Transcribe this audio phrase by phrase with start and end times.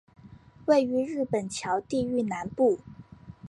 [0.65, 2.79] 位于日本桥地域南部。